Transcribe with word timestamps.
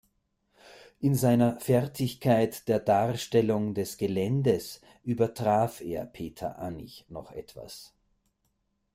In 0.99 1.13
seiner 1.13 1.59
Fertigkeit 1.59 2.67
der 2.67 2.79
Darstellung 2.79 3.75
des 3.75 3.97
Geländes 3.97 4.81
übertraf 5.03 5.79
er 5.79 6.07
Peter 6.07 6.57
Anich 6.57 7.05
noch 7.09 7.29
etwas. 7.31 7.93